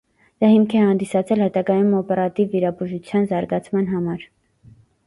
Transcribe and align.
Դա 0.43 0.47
հիմք 0.51 0.71
է 0.77 0.79
հանդիսացել 0.83 1.43
հետագայում 1.45 1.93
օպերատիվ 1.99 2.51
վիրաբուժության 2.57 3.31
զարգացման 3.35 3.91
համար։ 3.97 4.31